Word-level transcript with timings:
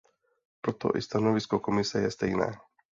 Proto 0.67 0.91
i 0.95 1.03
stanovisko 1.09 1.61
Komise 1.69 2.05
je 2.07 2.11
stejné. 2.19 2.53